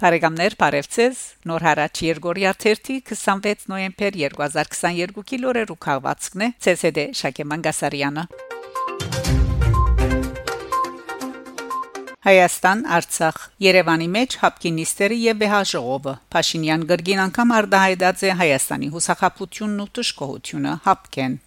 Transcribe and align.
Բարեկամներ, 0.00 0.54
բարևձեզ։ 0.56 1.18
Նոր 1.44 1.64
հարաճ 1.66 1.98
Երգորիա 2.06 2.50
26 2.62 3.66
նոյեմբեր 3.68 4.14
2022-ի 4.22 5.40
լուրերու 5.42 5.76
քաղվածքն 5.84 6.44
է 6.46 6.48
ՑՍԴ 6.72 7.04
Շակե 7.20 7.44
Մանգասարյանը։ 7.50 8.24
Հայաստան 12.30 12.86
Արցախ 12.96 13.44
Երևանի 13.68 14.08
մեջ 14.16 14.40
հապկինիստերի 14.40 15.22
եւ 15.26 15.40
վեհաժողովը 15.44 16.18
Փաշինյան 16.32 16.90
գրգին 16.96 17.24
անգամ 17.28 17.56
արդահայտած 17.60 18.24
է 18.24 18.34
Հայաստանի 18.40 18.92
հուսախապությունն 18.96 19.84
ու 19.84 19.90
տշկողությունը 20.00 20.76
հապկեն 20.88 21.40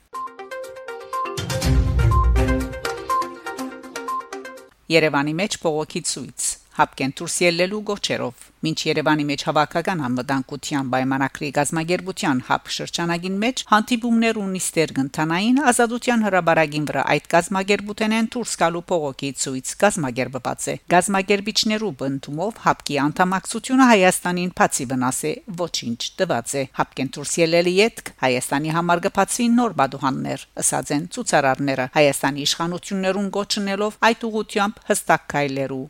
Երևանի 4.93 5.33
մեջ 5.41 5.63
փողոքի 5.65 6.09
ցույց 6.13 6.53
հապկեն 6.79 7.15
դուրս 7.19 7.37
ելնելու 7.49 7.83
գոչերով 7.91 8.49
Մինչ 8.63 8.79
Երևանի 8.87 9.23
մեջ 9.27 9.41
հավաքական 9.43 10.01
անվտանգության 10.07 10.89
պայմանագրի 10.93 11.47
գազագերբության 11.57 12.37
հապ 12.47 12.69
շրջանագին 12.75 13.33
մեջ 13.41 13.63
հանդիպումներ 13.71 14.37
ու 14.39 14.45
նիստեր 14.53 14.93
կընթանային 14.99 15.57
ազատության 15.71 16.23
հրաբարագին 16.27 16.85
վրա 16.89 17.03
այդ 17.13 17.27
գազագերբութենեն 17.33 18.29
դուրս 18.35 18.53
գալու 18.63 18.83
փողոքի 18.93 19.31
ցույց 19.43 19.73
գազագերբված 19.83 20.67
է 20.71 20.75
գազագերբիչներու 20.93 21.91
բնդումով 22.03 22.61
հապկի 22.63 22.97
անդամակցությունը 23.03 23.89
Հայաստանին 23.91 24.55
բացի 24.63 24.87
վնաս 24.93 25.19
է 25.27 25.33
ոչինչ 25.59 25.99
տված 26.23 26.55
է 26.55 26.63
հապկեն 26.79 27.13
դուրս 27.19 27.35
ելելի 27.43 27.75
յետք 27.83 28.13
Հայաստանի 28.23 28.73
համար 28.79 29.03
գծվի 29.09 29.49
նոր 29.59 29.77
բադուհաններ 29.83 30.47
ըսած 30.63 30.95
են 30.95 31.03
ցուցարարները 31.17 31.89
Հայաստանի 31.99 32.47
իշխանություններուն 32.47 33.29
գոչնելով 33.35 33.99
այդ 34.07 34.25
ուղությամբ 34.31 34.81
հստակ 34.93 35.29
քայլերու 35.35 35.83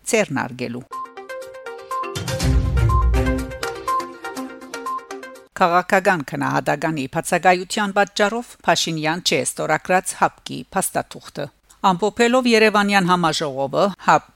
ցերնարգելու 0.73 0.83
Քաղաքական 5.53 6.23
քնահատականի 6.29 7.03
բացակայության 7.13 7.93
պատճառով 7.97 8.47
Փաշինյան 8.65 9.19
չէ 9.23 9.39
ստորակրած 9.47 10.13
հապկի 10.21 10.57
փաստաթուղթը 10.73 11.45
Ամփոփելով 11.93 12.49
Երևանյան 12.53 13.09
համաժողովը 13.11 13.85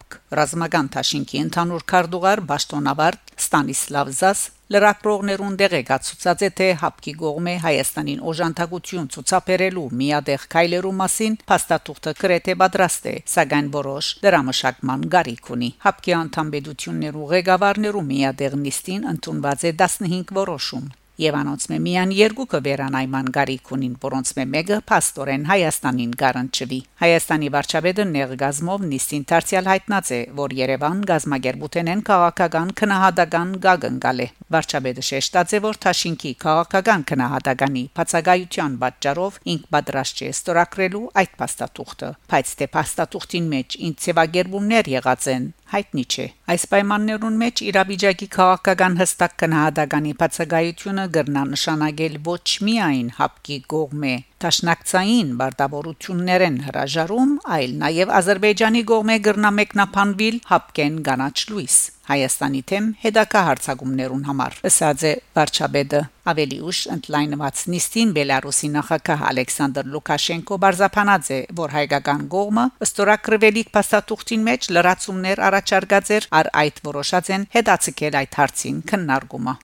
հապկ 0.07 0.35
ռազմական 0.37 0.87
թաշինքի 0.93 1.39
ընդհանուր 1.43 1.83
քարտուղար 1.91 2.41
Բաշտոնավարտ 2.49 3.31
Ստանիսլավ 3.41 4.11
Զաս 4.17 4.43
լրակրողներուն 4.75 5.57
դեղեկացուցած 5.61 6.43
է 6.47 6.49
թե 6.59 6.67
հապկի 6.83 7.13
գողմե 7.21 7.55
Հայաստանին 7.63 8.21
օժանդակություն 8.31 9.09
ցուցաբերելու 9.15 9.85
միադեղ 10.01 10.45
քայլերու 10.55 10.93
մասին 11.01 11.35
փաստաթուղթը 11.51 12.13
գրեթե 12.21 12.55
պատրաստ 12.63 13.09
է 13.11 13.15
սակայն 13.35 13.67
որոշ 13.75 14.11
դրամաշակման 14.23 15.03
գարիք 15.17 15.51
ունի 15.57 15.71
հապկի 15.87 16.15
անդամբեդություններու 16.21 17.27
ղեկավարներու 17.33 18.05
միադեղ 18.13 18.57
նիստին 18.63 19.11
ընդունված 19.15 19.67
է 19.71 19.75
15 19.83 20.33
որոշում 20.39 20.87
Եվ 21.17 21.33
անոնց 21.33 21.63
մե 21.71 21.77
միան 21.81 22.11
երկուքը 22.13 22.59
վերանայման 22.65 23.29
գարիք 23.33 23.69
ունին, 23.73 23.93
որոնց 24.03 24.31
մե 24.37 24.43
մեկը 24.53 24.75
փաստորեն 24.91 25.47
Հայաստանին 25.49 26.11
գարանչվի։ 26.21 26.77
Հայաստանի 27.01 27.49
վարչապետը 27.55 28.05
ներգազմով 28.11 28.85
նիստին 28.91 29.25
դարձյալ 29.31 29.69
հայտնած 29.71 30.11
է, 30.13 30.19
որ 30.37 30.55
Երևան 30.59 31.01
գազմագերբութենեն 31.09 32.03
քաղաքական 32.11 32.75
քնահատական 32.77 33.57
գագնգալ 33.65 34.21
է։ 34.21 34.29
Վարչապետը 34.53 35.07
շեշտած 35.09 35.57
է, 35.57 35.61
որ 35.65 35.81
Թաշինքի 35.87 36.31
քաղաքական 36.45 37.07
քնահատականի 37.09 37.83
բացակայության 37.97 38.77
պատճառով 38.85 39.41
ինք 39.57 39.67
պատրաստ 39.73 40.21
չէ 40.21 40.29
ստորակրելու 40.37 41.05
այդ 41.17 41.37
փաստաթուղթը, 41.41 42.11
բայց 42.29 42.57
թե 42.61 42.69
փաստաթուղթին 42.77 43.53
մեջ 43.57 43.81
ինչ 43.89 43.95
ծավալգերբումներ 44.05 44.93
եղած 44.97 45.31
են 45.33 45.53
հայտնի 45.73 46.03
չէ։ 46.13 46.25
Այս 46.53 46.65
պայմաններուն 46.71 47.39
մեջ 47.41 47.61
իրավիճակի 47.67 48.27
քաղաքական 48.37 48.97
հստակ 49.01 49.33
կնահատականի 49.43 50.13
բացակայությունը 50.21 51.05
գրնա 51.17 51.43
նշանակել 51.53 52.15
ոչ 52.27 52.45
միայն 52.67 53.09
հապկի 53.17 53.57
գողմե 53.73 54.13
Տաշնակցային 54.43 55.29
բարտավորություններեն 55.39 56.57
հրաժարում, 56.67 57.29
այլ 57.57 57.71
նաև 57.83 58.11
Ադրբեջանի 58.21 58.81
գողմե 58.91 59.15
գրնա 59.27 59.49
մեկնաբանվել 59.59 60.35
հապկեն 60.51 60.99
գանաչ 61.07 61.37
լույս 61.51 61.77
Հայաստանի 62.07 62.59
թեմ 62.69 62.85
հետակա 63.01 63.39
հարցակումներուն 63.47 64.21
համար։ 64.27 64.59
Ըսած 64.69 65.01
է 65.09 65.13
Վարչապետը 65.39 66.01
ավելի 66.31 66.59
ուշ 66.69 66.81
ընդլայնված 66.93 67.63
նիստին 67.73 68.13
Բելարուսի 68.17 68.69
նախագահ 68.77 69.25
Ալեքսանդր 69.31 69.89
Լուկաշենկո 69.95 70.59
բարձապանած 70.67 71.31
է, 71.37 71.39
որ 71.61 71.75
հայկական 71.77 72.21
գողմը 72.37 72.67
ըստորակրվելիք 72.87 73.73
փաստաթուղթին 73.79 74.45
մեջ 74.51 74.69
լրացումներ 74.77 75.43
առաջարկած 75.49 76.13
էր, 76.19 76.29
առ 76.41 76.53
այդ 76.63 76.79
որոշած 76.91 77.33
են 77.37 77.49
հետացկել 77.57 78.21
այդ 78.21 78.39
հարցին 78.43 78.79
քննարկումը։ 78.93 79.57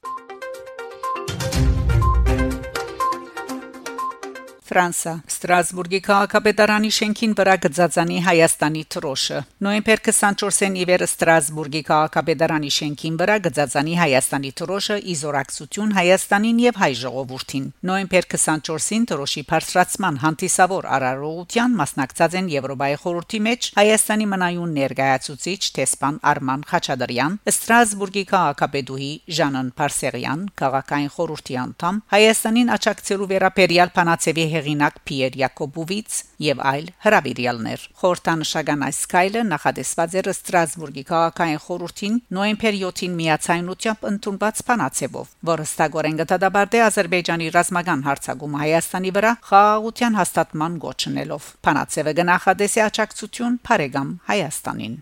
Ֆրանսա 4.73 5.11
Ստրասբուրգի 5.43 5.99
քաղաքապետարանի 6.07 6.89
շենքին 6.95 7.31
վրա 7.35 7.53
գծածանի 7.63 8.17
Հայաստանի 8.23 8.81
թրոշը 8.93 9.39
նոյեմբեր 9.65 10.01
24-ին 10.05 10.75
իվեր 10.83 11.01
Ստրասբուրգի 11.03 11.81
քաղաքապետարանի 11.89 12.69
շենքին 12.75 13.17
վրա 13.19 13.35
գծածանի 13.47 13.97
Հայաստանի 13.99 14.51
թրոշը 14.61 14.97
իզորակցություն 15.13 15.91
Հայաստանին 15.97 16.61
եւ 16.63 16.79
հայ 16.83 16.89
ժողովրդին 17.01 17.65
նոյեմբեր 17.89 18.27
24-ին 18.35 19.07
թրոշի 19.11 19.43
բարձրացման 19.51 20.21
հանդիսավոր 20.23 20.87
արարողության 20.95 21.75
մասնակցած 21.83 22.39
են 22.39 22.47
Եվրոպայի 22.53 22.97
խորհրդի 23.03 23.43
մեջ 23.43 23.69
Հայաստանի 23.83 24.29
մնայուն 24.31 24.73
ներկայացուցիչ 24.79 25.61
տեսփան 25.75 26.21
Արման 26.31 26.65
Խաչատրյան 26.71 27.37
Ստրասբուրգի 27.51 28.25
քաղաքապետուհի 28.31 29.11
Ժանոն 29.43 29.75
Փարսեղյան 29.83 30.47
քաղաքային 30.63 31.13
խորհրդի 31.19 31.59
անդամ 31.67 32.01
Հայաստանին 32.13 32.73
աչակցելու 32.79 33.31
վերաբերյալ 33.33 33.93
Փանացեվի 33.99 34.47
հեղինակ 34.53 35.03
Պիեր 35.33 35.41
Յակոբովից 35.41 36.15
եւ 36.43 36.59
այլ 36.69 36.89
հրավիրյալներ։ 37.03 37.83
Խորհրդանշական 37.99 38.83
այս 38.87 38.97
սկայլը 39.03 39.41
նախադեсված 39.49 40.17
էր 40.19 40.29
Ստրասբուրգի 40.33 41.03
քաղաքային 41.09 41.61
խորհրդին 41.63 42.19
նոյեմբեր 42.37 42.77
7-ին 42.83 43.15
միացայնությամբ 43.19 44.05
ընդունված 44.13 44.61
փանացեվով, 44.69 45.31
որը 45.49 45.65
ստագորեն 45.73 46.19
գտադաբարդե 46.21 46.83
Ադրբեջանի 46.87 47.47
ռազմական 47.57 48.05
հարցակումը 48.07 48.61
Հայաստանի 48.63 49.13
վրա 49.17 49.31
խաղաղության 49.49 50.19
հաստատման 50.21 50.77
գոչնելով։ 50.83 51.49
Փանացեվը 51.65 52.13
գնահատեսի 52.21 52.85
աճակցություն 52.87 53.59
Փարեգամ 53.67 54.13
Հայաստանին։ 54.29 54.95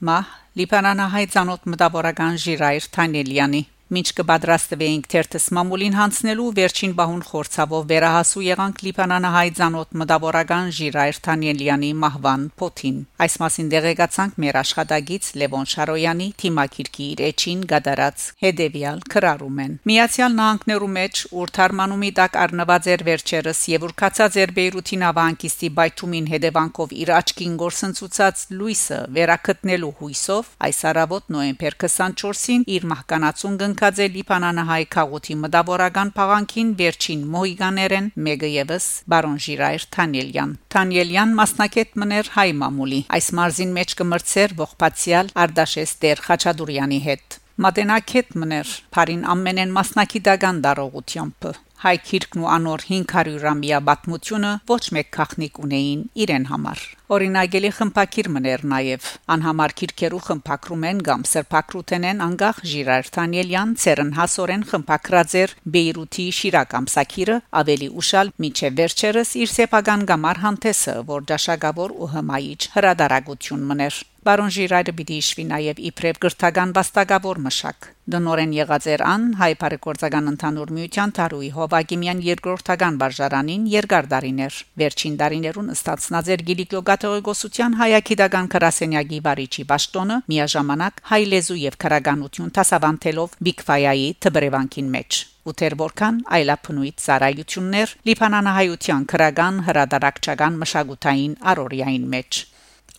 Մահ 0.00 0.28
Լիբանանահայ 0.58 1.26
ցանոթ 1.34 1.66
մտավորական 1.70 2.38
Ժիրայր 2.40 2.86
Թանելյանի 2.96 3.60
Մինչ 3.90 4.10
կպատրաստվեինք 4.20 5.06
թերթս 5.10 5.46
մամուլին 5.56 5.96
հանցնելու 5.98 6.50
վերջին 6.54 6.92
բահուն 6.98 7.22
խորցավով 7.26 7.86
վերահասու 7.90 8.42
եղանք 8.46 8.82
Լիբանանահայ 8.86 9.48
ցանոթ 9.58 9.96
մտավորական 9.98 10.68
Ժիրայր 10.76 11.16
Թանելյանի 11.24 11.90
մահվան 12.04 12.44
փոթին։ 12.62 13.00
Այս 13.26 13.34
մասին 13.42 13.72
դեղեկացանք 13.72 14.38
մեր 14.44 14.58
աշխատագից 14.60 15.30
Լևոն 15.42 15.66
Շարոյանի 15.74 16.28
թիմակիրքի 16.42 17.08
իր 17.10 17.22
էջին 17.30 17.64
գդարած 17.74 18.28
հետևյալ 18.46 19.02
քրարում 19.10 19.58
են։ 19.66 19.74
Միացյալ 19.90 20.38
Նահանգներու 20.38 20.92
մեջ 20.94 21.24
ուր 21.40 21.52
թարմանումի 21.58 22.12
տակ 22.20 22.38
առնված 22.46 22.88
էր 22.94 23.04
վերջերս 23.10 23.64
եւ 23.74 23.88
ուր 23.90 23.96
կացած 24.04 24.38
էր 24.44 24.54
Բեյրութին 24.60 25.04
ավանկիստի 25.10 25.72
բայթումին 25.80 26.30
հետևանքով 26.30 26.96
իր 27.00 27.12
աչքին 27.18 27.58
գործընծուցած 27.64 28.46
լույսը 28.54 29.00
վերակտնելու 29.18 29.92
հույսով 29.98 30.54
այս 30.70 30.80
արավոտ 30.94 31.30
նոեմբեր 31.34 31.78
24-ին 31.80 32.66
իր 32.78 32.88
մահկանացուն 32.94 33.60
ընկած 33.80 34.00
է 34.04 34.06
Լիբանանահայ 34.12 34.82
քաղաքի 34.92 35.34
մտավորական 35.40 36.08
փաղանքին 36.12 36.72
վերջին 36.80 37.20
մոհիգաներեն 37.32 38.10
մեګه 38.26 38.50
եւս 38.54 38.88
բարոն 39.08 39.38
Ժիրայր 39.44 39.86
Թանելյան 39.96 40.52
Թանելյան 40.74 41.32
մասնակետ 41.38 41.96
մներ 42.02 42.30
հայ 42.34 42.46
մամուլի 42.60 43.00
այս 43.16 43.30
մարզին 43.40 43.72
մեջ 43.78 43.94
կմրցեր 44.02 44.54
ողբացիալ 44.60 45.32
Արդաշես 45.46 45.96
Տեր 46.04 46.22
Խաչադուրյանի 46.28 47.00
հետ 47.08 47.40
Մատենակետ 47.64 48.36
մներ 48.44 48.76
Փարին 48.92 49.24
ամենեն 49.32 49.74
մասնակիտական 49.80 50.60
դարողությամբ 50.68 51.40
հայ 51.80 51.94
քիրքն 52.04 52.42
ու 52.44 52.48
անոր 52.52 52.82
500-ամյա 52.90 53.78
բացմությունը 53.88 54.48
ոչ 54.68 54.82
մեկ 54.96 55.06
քախնիկ 55.16 55.60
ունեին 55.64 56.02
իրեն 56.24 56.44
համար։ 56.50 56.82
Օրինակելի 57.16 57.70
խմփակիր 57.76 58.28
մներ 58.34 58.64
նաև 58.72 59.06
անհամար 59.34 59.74
քիրքերու 59.80 60.20
խմփակրում 60.26 60.84
են 60.90 61.00
կամ 61.08 61.24
սրբակրութենեն 61.30 62.20
անգախ 62.26 62.60
Ժիրար 62.72 63.10
Թանելյան 63.16 63.72
ցերն 63.80 64.12
հասորեն 64.20 64.66
խմփակրածեր 64.70 65.56
Բեյրութի 65.74 66.26
Շիրակամ 66.40 66.90
Սակիրը 66.94 67.40
ավելի 67.64 67.90
ուշալ 68.04 68.34
միջև 68.44 68.78
վերջերս 68.84 69.34
իր 69.40 69.52
սեփական 69.56 70.06
գամար 70.12 70.44
հանդեսը 70.44 70.96
որ 71.10 71.26
դաշակավոր 71.32 71.96
ու 71.96 72.10
հմայիչ 72.14 72.60
հրադարագություն 72.76 73.68
մներ 73.72 74.04
Բարոն 74.20 74.50
Ժիրայրը 74.52 74.92
պիտի 74.96 75.14
իշխվի 75.16 75.44
նաև 75.48 75.78
իբրև 75.88 76.18
գրթական 76.20 76.72
վաստակավոր 76.76 77.38
մշակ։ 77.40 77.86
Դնորեն 78.12 78.50
եղած 78.52 78.88
էր 78.92 79.04
ան 79.08 79.22
հայ 79.40 79.48
բարեգործական 79.62 80.28
ընդհանուր 80.32 80.72
միության 80.76 81.14
Թարուի 81.16 81.48
Հովագիմյան 81.54 82.20
երկրորդական 82.26 82.98
վարժարանին 83.00 83.64
երկար 83.72 84.10
դարիներ։ 84.12 84.58
Վերջին 84.82 85.16
դարիներուն 85.24 85.72
ըստացնած 85.76 86.30
էր 86.36 86.44
Գիլիկիո 86.50 86.84
Գաթողիկոսության 86.90 87.78
հայագիտական 87.80 88.52
քրասենյակի 88.52 89.22
վարիչի 89.30 89.66
ճշտոնը 89.72 90.20
միաժամանակ 90.28 91.02
հայ 91.14 91.22
լեզու 91.32 91.60
եւ 91.64 91.80
քրագանություն 91.80 92.54
տասավանդելով 92.60 93.40
Բիգֆայայի 93.48 94.08
թբրևանքին 94.20 94.94
մեջ 95.00 95.24
ու 95.48 95.54
թեր 95.56 95.74
որքան 95.80 96.16
այլափնույթ 96.36 96.96
ծառայություններ 97.00 97.94
լիբանանահայության 98.10 99.06
քրագան 99.14 99.64
հրադարակչական 99.70 100.58
մշակութային 100.60 101.36
առօրյային 101.52 102.08
մեջ 102.14 102.40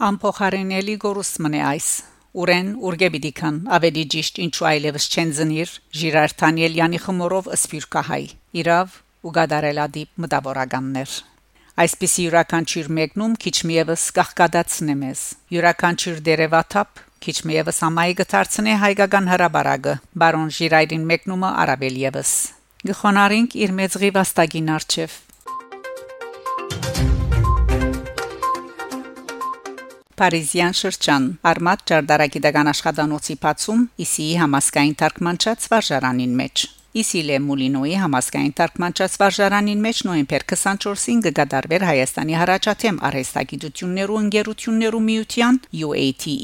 Ամփոխարինելի 0.02 0.94
գորուսմն 1.02 1.56
է 1.58 1.60
այս 1.62 1.88
Ուրեն 2.42 2.70
ուրգեբիդիկան 2.90 3.58
ավելի 3.76 4.06
ճիշտ 4.14 4.40
ինչու 4.46 4.66
այլևս 4.70 5.06
չեն 5.12 5.34
զնիր 5.38 5.74
Ժիրար 6.00 6.34
Թանիելյանի 6.42 7.02
խմորով 7.04 7.50
սփյուռքահայ 7.62 8.26
իրավ 8.64 8.96
ու 9.22 9.34
գադարելադիպ 9.38 10.24
մտավորականներ 10.26 11.14
Այսպիսի 11.86 12.26
յուրաքանչյուր 12.26 12.92
մեկնում 12.98 13.38
քիչ 13.46 13.56
միևս 13.70 14.08
կախկադացնե 14.18 14.96
մեզ 15.06 15.26
յուրաքանչյուր 15.54 16.22
դերևաթափ 16.32 17.06
քիչ 17.22 17.38
միևս 17.52 17.82
ամայի 17.92 18.16
գտարցնե 18.24 18.78
հայկական 18.82 19.34
հրաբարագը 19.36 19.98
բարոն 20.24 20.54
Ժիրայրին 20.58 21.10
մեկնումը 21.14 21.52
արաբել 21.66 22.02
եւս 22.10 22.32
գխոնարինք 22.90 23.60
իր 23.66 23.76
մեծղի 23.82 24.16
վաստակին 24.18 24.74
արչև 24.82 25.22
Փարիզյան 30.22 30.76
շրջան 30.78 31.24
Արմատ 31.50 31.80
ճարտարագիտական 31.90 32.68
աշխատանոցի 32.70 33.36
բացում 33.42 33.80
Իսիի 34.04 34.36
համասկային 34.42 34.94
թարգմանչած 35.00 35.66
վարժարանին 35.72 36.36
մեջ 36.42 36.66
Իսիլե 37.02 37.40
Մուլինոյի 37.46 37.96
համասկային 38.04 38.54
թարգմանչած 38.60 39.16
վարժարանին 39.22 39.82
մեջ 39.88 40.04
նոյեմբեր 40.10 40.46
24-ին 40.54 41.26
կգադարվեր 41.26 41.88
Հայաստանի 41.90 42.38
հարաճաթեմ 42.42 43.02
արհեստագիտություններու 43.10 44.22
ընկերություններու 44.22 45.04
միության 45.10 45.60
UATE 45.82 46.38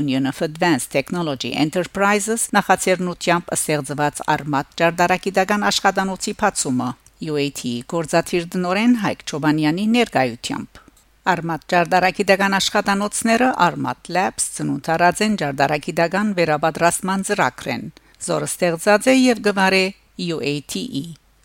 Union 0.00 0.32
of 0.32 0.42
Advanced 0.48 0.94
Technology 0.96 1.52
Enterprises 1.66 2.48
նախաձեռնությամբ 2.56 3.56
ստեղծված 3.60 4.26
Արմատ 4.38 4.74
ճարտարագիտական 4.80 5.70
աշխատանոցի 5.74 6.38
բացումը 6.40 6.90
UATE 7.28 7.78
գործադիր 7.92 8.52
դնորեն 8.56 9.00
Հայկ 9.04 9.26
Չոբանյանի 9.28 9.90
ներկայությամբ 9.98 10.86
Արմատ 11.28 11.64
Ջարդարակիդական 11.68 12.54
աշխատանոցները 12.56 13.48
Armat 13.60 14.08
Labs 14.16 14.44
ծնունդարած 14.54 15.18
են 15.26 15.34
Ջարդարակիդական 15.42 16.30
վերաբադրաստման 16.38 17.24
ծրագրեն, 17.28 17.82
որը 18.28 18.48
ստեղծած 18.48 19.08
է 19.12 19.14
եւ 19.18 19.42
գվարե 19.48 19.82
UATE 20.24 20.84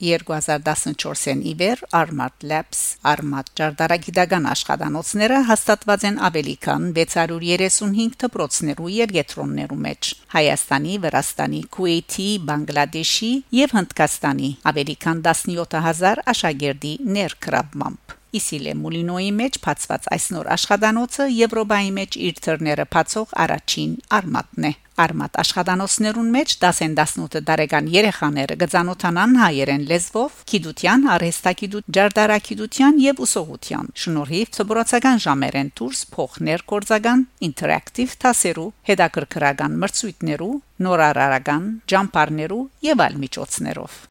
2014-ին 0.04 1.44
իվեր 1.52 1.84
Armat 2.00 2.48
Labs 2.48 2.82
Armat 3.12 3.52
Ջարդարակիդական 3.60 4.48
աշխատանոցները 4.54 5.42
հաստատված 5.52 6.08
են 6.14 6.24
ավելի 6.32 6.56
քան 6.64 6.90
635 7.02 8.18
դպրոցներու 8.24 8.96
եւ 8.96 9.16
գետրոններու 9.20 9.84
մեջ 9.90 10.16
Հայաստանի, 10.40 10.98
Վրաստանի, 11.06 11.62
Քուեյթի, 11.76 12.32
Բանգլադեշի 12.48 13.32
եւ 13.60 13.78
Հնդկաստանի 13.84 14.52
ավելի 14.74 15.00
քան 15.08 15.24
17000 15.30 16.28
աշակերտի 16.36 16.98
ներկրավմամբ 17.20 18.20
Իսիլե 18.40 18.78
Մուլինոյի 18.84 19.32
մեջ 19.40 19.60
բացված 19.66 20.08
այս 20.18 20.30
նոր 20.36 20.54
աշխատանոցը 20.58 21.28
Եվրոպայի 21.40 21.92
մեջ 22.00 22.18
իր 22.30 22.40
թռները 22.48 22.88
բացող 22.96 23.36
առաջին 23.46 23.92
արմատն 24.20 24.70
է։ 24.70 24.74
Արմատ 24.94 25.38
աշխատանոցներուն 25.42 26.28
մեջ 26.34 26.52
10-18 26.62 27.40
տարեկան 27.48 27.88
երեխաները 27.94 28.58
գծանոթանան 28.62 29.32
հայերեն 29.42 29.86
լեզվով, 29.90 30.36
գիտության, 30.52 31.08
արհեստագիտության, 31.16 31.96
ջարդարակիտության 31.98 33.02
եւ 33.06 33.24
ուսողության։ 33.26 33.90
Շնորհիվ 34.04 34.54
ծբրոցական 34.60 35.24
ժամերեն 35.26 35.74
դուրս 35.82 36.06
փոխներ 36.14 36.66
կորցական, 36.74 37.28
ինտերակտիվ 37.50 38.18
տասերու, 38.22 38.70
հետաքրքրական 38.94 39.78
մրցույթներու, 39.82 40.54
նորարարական, 40.86 41.70
ջամփարներու 41.90 42.64
եւ 42.94 43.08
այլ 43.08 43.22
միջոցներով։ 43.26 44.02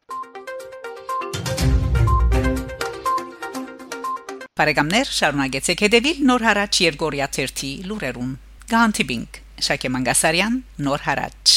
Բարեկամներ, 4.53 5.09
շարունակեցեք 5.17 5.79
հետևել 5.83 6.19
Նոր 6.29 6.43
հարաճ 6.45 6.79
Երգորիա 6.83 7.27
1-ի 7.33 7.69
լուրերուն։ 7.89 8.35
Գանտիբինգ 8.69 9.39
Շակե 9.65 9.89
Մանգասարյան, 9.97 10.59
Նոր 10.85 11.05
հարաճ 11.09 11.53